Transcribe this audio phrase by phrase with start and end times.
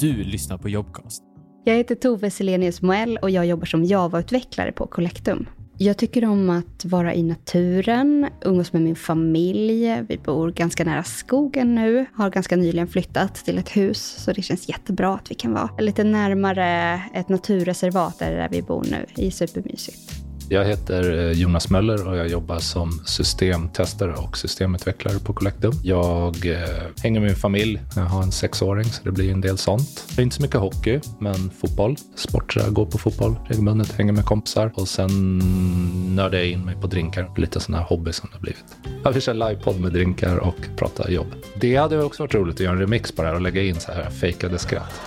[0.00, 1.22] Du lyssnar på Jobcast.
[1.64, 5.48] Jag heter Tove Selenius Moell och jag jobbar som Java-utvecklare på Collectum.
[5.78, 10.02] Jag tycker om att vara i naturen, umgås med min familj.
[10.08, 14.42] Vi bor ganska nära skogen nu, har ganska nyligen flyttat till ett hus, så det
[14.42, 19.06] känns jättebra att vi kan vara lite närmare ett naturreservat där vi bor nu.
[19.14, 20.17] Det är supermysigt.
[20.50, 25.72] Jag heter eh, Jonas Möller och jag jobbar som systemtestare och systemutvecklare på Collectum.
[25.82, 26.58] Jag eh,
[27.02, 27.80] hänger med min familj.
[27.96, 30.04] Jag har en sexåring så det blir en del sånt.
[30.16, 31.96] Det är inte så mycket hockey, men fotboll.
[32.14, 35.38] Sport, jag går på fotboll regelbundet, hänger med kompisar och sen
[36.16, 37.30] nördar jag in mig på drinkar.
[37.36, 38.64] Lite sån här hobby som det har blivit.
[39.04, 41.34] Jag vill köra livepodd med drinkar och prata jobb.
[41.60, 43.80] Det hade också varit roligt att göra en remix på det här och lägga in
[43.80, 45.00] så här fejkade skratt.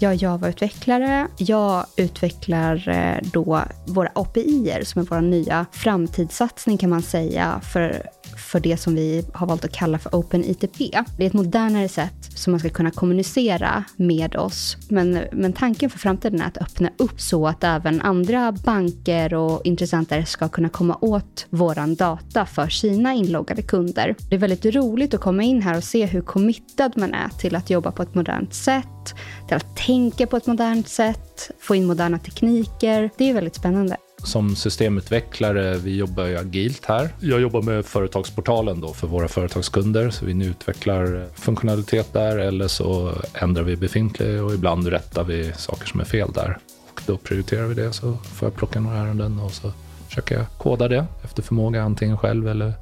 [0.00, 1.26] Jag är Java-utvecklare.
[1.36, 8.02] Jag utvecklar eh, då våra API som är vår nya framtidssatsning kan man säga för,
[8.38, 10.78] för det som vi har valt att kalla för Open ITP.
[11.16, 14.76] Det är ett modernare sätt som man ska kunna kommunicera med oss.
[14.88, 19.60] Men, men tanken för framtiden är att öppna upp så att även andra banker och
[19.64, 24.14] intressenter ska kunna komma åt våran data för sina inloggade kunder.
[24.28, 27.56] Det är väldigt roligt att komma in här och se hur committad man är till
[27.56, 29.14] att jobba på ett modernt sätt
[29.46, 33.10] till att tänka på ett modernt sätt, få in moderna tekniker.
[33.16, 33.96] Det är väldigt spännande.
[34.22, 37.08] Som systemutvecklare, vi jobbar ju agilt här.
[37.20, 42.68] Jag jobbar med företagsportalen då för våra företagskunder, så vi nu utvecklar funktionalitet där eller
[42.68, 46.58] så ändrar vi befintlig och ibland rättar vi saker som är fel där.
[46.92, 49.72] Och då prioriterar vi det, så får jag plocka några ärenden och så
[50.08, 52.72] försöker jag koda det efter förmåga, antingen själv eller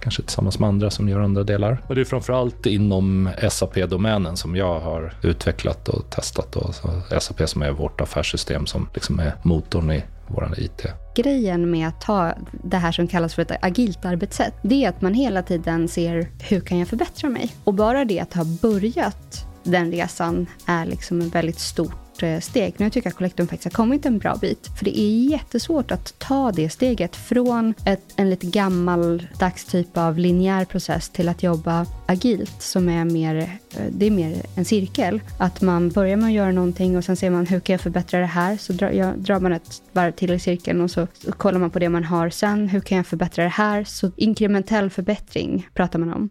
[0.00, 1.82] kanske tillsammans med andra som gör andra delar.
[1.86, 6.52] Och det är framförallt inom SAP-domänen som jag har utvecklat och testat.
[6.52, 6.72] Då.
[6.72, 10.02] Så SAP som är vårt affärssystem som liksom är motorn i
[10.34, 10.86] vår IT.
[11.16, 15.00] Grejen med att ta det här som kallas för ett agilt arbetssätt, det är att
[15.00, 17.54] man hela tiden ser hur kan jag förbättra mig?
[17.64, 22.74] Och bara det att ha börjat den resan är liksom en väldigt stort Eh, steg.
[22.76, 24.70] Nu tycker jag att Collectum faktiskt har kommit en bra bit.
[24.78, 30.18] För det är jättesvårt att ta det steget från ett, en lite gammaldags typ av
[30.18, 35.20] linjär process till att jobba agilt som är mer, eh, det är mer en cirkel.
[35.38, 38.20] Att man börjar med att göra någonting och sen ser man hur kan jag förbättra
[38.20, 38.56] det här?
[38.56, 41.70] Så drar, jag, drar man ett varv till i cirkeln och så, så kollar man
[41.70, 42.68] på det man har sen.
[42.68, 43.84] Hur kan jag förbättra det här?
[43.84, 46.30] Så inkrementell förbättring pratar man om.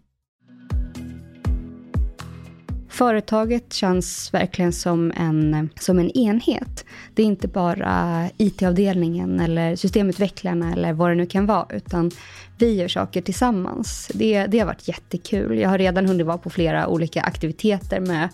[3.00, 6.86] Företaget känns verkligen som en, som en enhet.
[7.14, 12.12] Det är inte bara IT-avdelningen eller systemutvecklarna eller vad det nu kan vara, utan
[12.60, 14.12] vi gör saker tillsammans.
[14.14, 15.60] Det, det har varit jättekul.
[15.60, 18.30] Jag har redan hunnit vara på flera olika aktiviteter med,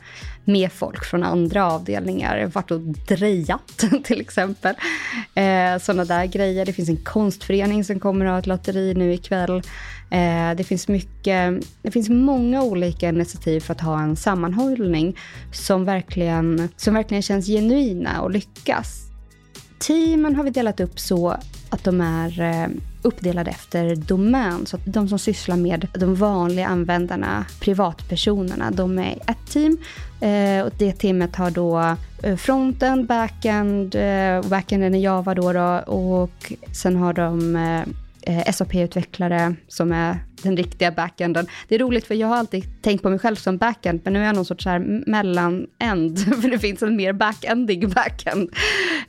[0.45, 2.37] med folk från andra avdelningar.
[2.37, 4.75] Jag har varit och drejat till exempel.
[5.35, 6.65] Eh, Sådana där grejer.
[6.65, 9.61] Det finns en konstförening som kommer att ha ett lotteri nu ikväll.
[10.09, 15.17] Eh, det finns mycket, det finns många olika initiativ för att ha en sammanhållning
[15.51, 19.01] som verkligen, som verkligen känns genuina och lyckas.
[19.79, 21.37] Teamen har vi delat upp så
[21.69, 22.67] att de är eh,
[23.05, 24.65] uppdelade efter domän.
[24.65, 29.77] Så att de som sysslar med de vanliga användarna, privatpersonerna, de är ett team.
[30.21, 35.93] Eh, och det teamet har då eh, fronten, backend, eh, backenden är Java då, då
[35.93, 41.47] och sen har de eh, eh, SAP-utvecklare som är den riktiga backenden.
[41.67, 44.21] Det är roligt för jag har alltid tänkt på mig själv som backend, men nu
[44.21, 48.49] är jag någon sorts här mellanend, för det finns en mer backendig backend.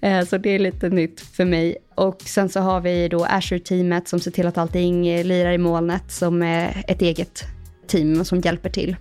[0.00, 1.76] Eh, så det är lite nytt för mig.
[1.94, 6.12] Och sen så har vi då Azure-teamet som ser till att allting lirar i molnet,
[6.12, 7.55] som är ett eget
[7.88, 8.96] team som hjälper till.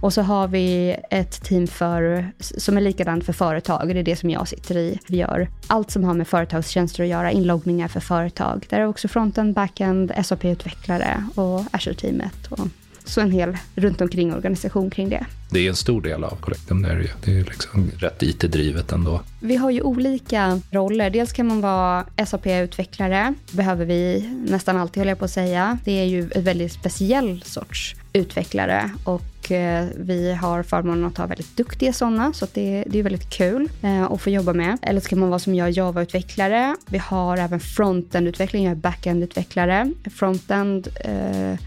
[0.00, 4.16] Och så har vi ett team för, som är likadant för företag, det är det
[4.16, 4.98] som jag sitter i.
[5.08, 8.66] Vi gör allt som har med företagstjänster att göra, inloggningar för företag.
[8.68, 12.46] Där är också frontend, backend, SAP-utvecklare och Azure-teamet.
[12.50, 12.68] Och
[13.04, 15.26] så en hel runt omkring organisation kring det.
[15.50, 18.92] Det är en stor del av Collectum, det är det Det är liksom rätt IT-drivet
[18.92, 19.20] ändå.
[19.40, 21.10] Vi har ju olika roller.
[21.10, 25.78] Dels kan man vara SAP-utvecklare, behöver vi nästan alltid, håller jag på att säga.
[25.84, 31.26] Det är ju en väldigt speciell sorts utvecklare och eh, vi har förmånen att ha
[31.26, 34.78] väldigt duktiga sådana, så det, det är väldigt kul eh, att få jobba med.
[34.82, 36.76] Eller så kan man vara som jag, Java-utvecklare.
[36.86, 39.94] Vi har även frontend-utveckling, jag är backend-utvecklare.
[40.14, 41.58] Frontend eh,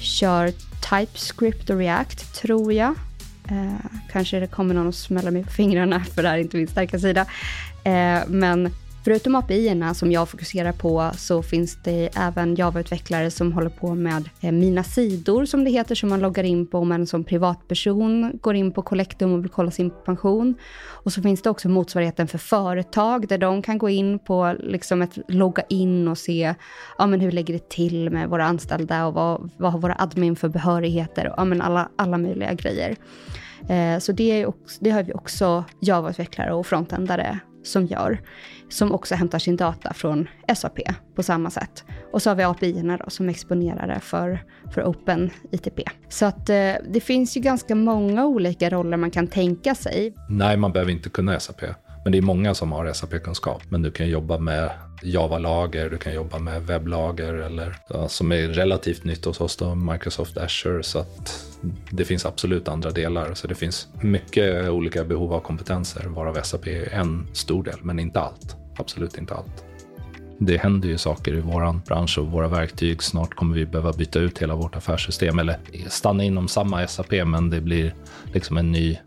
[0.00, 0.52] kör
[0.90, 2.94] TypeScript och React, tror jag.
[3.50, 6.56] Eh, kanske det kommer någon och smäller mig på fingrarna, för det här är inte
[6.56, 7.26] min starka sida.
[7.84, 8.72] Eh, men
[9.04, 14.30] Förutom API-erna som jag fokuserar på så finns det även Java-utvecklare som håller på med
[14.40, 18.38] eh, Mina sidor som det heter, som man loggar in på om man som privatperson
[18.42, 20.54] går in på Collectum och vill kolla sin pension.
[20.86, 25.02] Och så finns det också motsvarigheten för företag där de kan gå in på liksom
[25.02, 26.54] ett logga in och se
[26.98, 30.36] ja, men hur lägger det till med våra anställda och vad, vad har våra admin
[30.36, 32.96] för behörigheter och ja, men alla, alla möjliga grejer.
[33.68, 38.20] Eh, så det, är också, det har vi också Java-utvecklare och frontendare som gör,
[38.68, 40.78] som också hämtar sin data från SAP
[41.14, 41.84] på samma sätt.
[42.12, 45.80] Och så har vi API-erna då som exponerar det för, för Open ITP.
[46.08, 50.14] Så att eh, det finns ju ganska många olika roller man kan tänka sig.
[50.28, 51.62] Nej, man behöver inte kunna SAP.
[52.04, 53.62] Men det är många som har SAP-kunskap.
[53.68, 54.70] Men du kan jobba med
[55.02, 59.74] Java-lager, du kan jobba med webblager eller ja, som är relativt nytt hos oss då,
[59.74, 60.82] Microsoft Azure.
[60.82, 61.46] Så att
[61.90, 63.34] det finns absolut andra delar.
[63.34, 67.98] Så det finns mycket olika behov av kompetenser varav SAP är en stor del, men
[67.98, 68.56] inte allt.
[68.76, 69.69] Absolut inte allt
[70.42, 73.02] det händer ju saker i vår bransch och våra verktyg.
[73.02, 75.58] Snart kommer vi behöva byta ut hela vårt affärssystem eller
[75.88, 77.94] stanna inom samma SAP, men det blir
[78.32, 78.98] liksom en ny,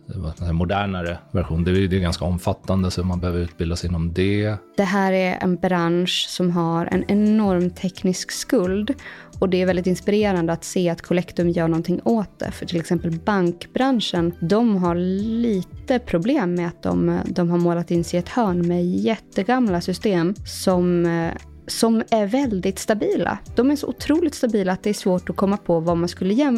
[0.52, 1.64] modernare version.
[1.64, 4.56] Det är, det är ganska omfattande, så man behöver utbildas inom det.
[4.78, 8.96] Det här är en bransch som har en enorm teknisk skuld
[9.44, 12.52] och det är väldigt inspirerande att se att Collectum gör någonting åt det.
[12.52, 18.04] För till exempel bankbranschen, de har lite problem med att de, de har målat in
[18.04, 21.34] sig i ett hörn med jättegamla system som eh, Eh,
[21.68, 23.38] som är väldigt stabila.
[23.56, 26.54] De är så otroligt stabila att det är svårt att komma på vad man skulle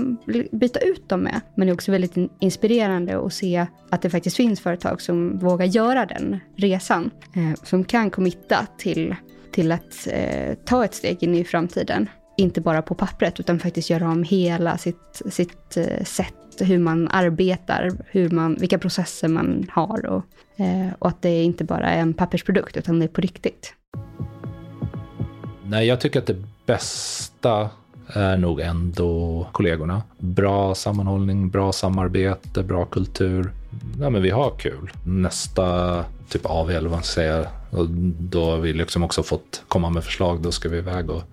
[0.51, 1.41] byta ut dem med.
[1.55, 5.65] Men det är också väldigt inspirerande att se att det faktiskt finns företag som vågar
[5.65, 7.11] göra den resan.
[7.35, 9.15] Eh, som kan committa till,
[9.51, 13.89] till att eh, ta ett steg in i framtiden inte bara på pappret, utan faktiskt
[13.89, 19.65] göra om hela sitt, sitt eh, sätt, hur man arbetar, hur man, vilka processer man
[19.71, 20.23] har och,
[20.59, 23.73] eh, och att det inte bara är en pappersprodukt, utan det är på riktigt.
[25.67, 27.69] Nej, jag tycker att det bästa
[28.07, 30.01] är nog ändå kollegorna.
[30.17, 33.51] Bra sammanhållning, bra samarbete, bra kultur.
[33.99, 34.91] Ja, men vi har kul.
[35.05, 37.89] Nästa typ AV eller vad man ska säga, och
[38.19, 40.41] då har vi liksom också fått komma med förslag.
[40.41, 41.23] Då ska vi iväg och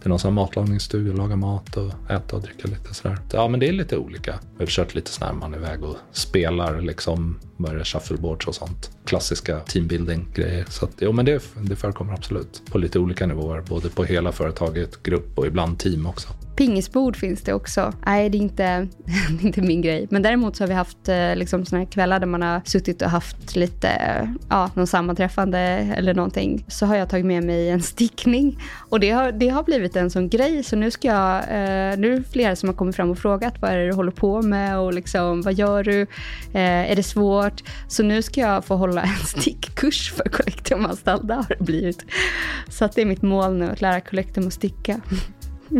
[0.00, 3.18] till någon sån här laga mat och äta och dricka lite sådär.
[3.32, 4.38] Ja, men det är lite olika.
[4.58, 8.90] Vi har kört lite sådär man är iväg och spelar liksom, börjar shuffleboards och sånt.
[9.04, 10.64] Klassiska teambuilding-grejer.
[10.68, 14.32] Så att, jo, men det, det förekommer absolut på lite olika nivåer, både på hela
[14.32, 16.28] företaget, grupp och ibland team också.
[16.58, 17.92] Pingisbord finns det också.
[18.06, 18.62] Nej, det är inte,
[19.30, 20.06] det är inte min grej.
[20.10, 23.02] Men däremot så har vi haft eh, liksom, såna här kvällar där man har suttit
[23.02, 25.58] och haft lite, eh, ja, någon sammanträffande
[25.96, 26.64] eller någonting.
[26.68, 28.58] Så har jag tagit med mig en stickning.
[28.88, 30.62] Och det har, det har blivit en sån grej.
[30.62, 33.54] Så nu ska jag, eh, nu är det flera som har kommit fram och frågat
[33.60, 36.00] vad är det du håller på med och liksom, vad gör du?
[36.52, 37.62] Eh, är det svårt?
[37.88, 42.04] Så nu ska jag få hålla en stickkurs för kollektivanställda har det blivit.
[42.68, 45.00] Så att det är mitt mål nu, att lära kollektum att sticka.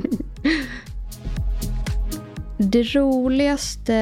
[2.59, 3.93] Det roligaste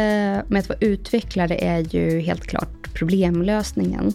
[0.48, 4.12] med att vara utvecklare är ju helt klart problemlösningen.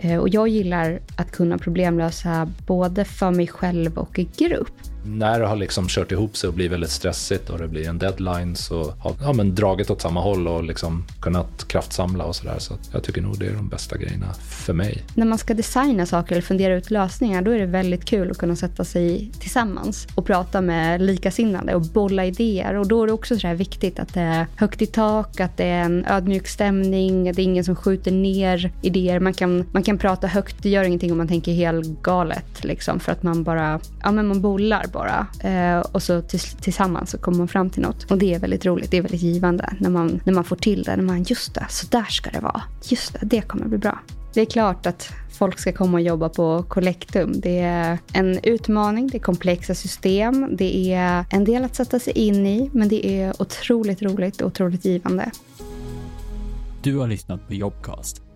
[0.00, 4.72] Eh, och jag gillar att kunna problemlösa både för mig själv och i grupp
[5.04, 7.98] när det har liksom kört ihop sig och blivit väldigt stressigt och det blir en
[7.98, 12.58] deadline så har ja, men dragit åt samma håll och liksom kunnat kraftsamla och sådär.
[12.58, 15.02] Så jag tycker nog det är de bästa grejerna för mig.
[15.14, 18.38] När man ska designa saker eller fundera ut lösningar då är det väldigt kul att
[18.38, 22.74] kunna sätta sig tillsammans och prata med likasinnade och bolla idéer.
[22.74, 25.64] Och då är det också så viktigt att det är högt i tak, att det
[25.64, 29.20] är en ödmjuk stämning, det är ingen som skjuter ner idéer.
[29.20, 32.64] Man kan, man kan kan prata högt, det gör ingenting om man tänker helt galet
[32.64, 35.26] liksom för att man bara, ja men man bollar bara.
[35.40, 36.22] Eh, och så
[36.60, 38.10] tillsammans så kommer man fram till något.
[38.10, 40.82] Och det är väldigt roligt, det är väldigt givande när man, när man får till
[40.82, 40.96] det.
[40.96, 42.62] När man, just det, så där ska det vara.
[42.84, 43.98] Just det, det kommer bli bra.
[44.34, 47.32] Det är klart att folk ska komma och jobba på Collectum.
[47.40, 52.12] Det är en utmaning, det är komplexa system, det är en del att sätta sig
[52.12, 55.30] in i, men det är otroligt roligt och otroligt givande.
[56.82, 58.29] Du har lyssnat på Jobcast